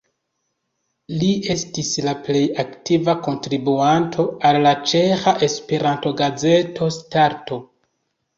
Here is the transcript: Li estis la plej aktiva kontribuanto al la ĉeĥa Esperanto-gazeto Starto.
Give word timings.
Li 1.23 1.27
estis 1.55 1.91
la 2.05 2.13
plej 2.27 2.41
aktiva 2.63 3.15
kontribuanto 3.27 4.25
al 4.51 4.59
la 4.69 4.73
ĉeĥa 4.93 5.35
Esperanto-gazeto 5.51 6.91
Starto. 6.99 7.61